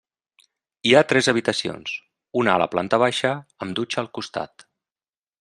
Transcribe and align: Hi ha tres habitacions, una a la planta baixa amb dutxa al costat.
Hi 0.89 0.93
ha 0.99 1.03
tres 1.11 1.29
habitacions, 1.33 1.93
una 2.43 2.55
a 2.55 2.63
la 2.63 2.69
planta 2.73 3.01
baixa 3.05 3.35
amb 3.67 3.77
dutxa 3.81 4.01
al 4.05 4.11
costat. 4.21 4.67